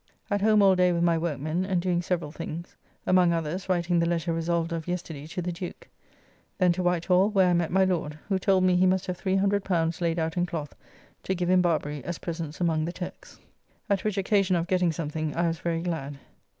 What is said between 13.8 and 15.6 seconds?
At which occasion of getting something I was